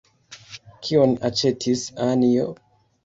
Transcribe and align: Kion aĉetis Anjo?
Kion 0.87 1.13
aĉetis 1.31 1.85
Anjo? 2.07 2.49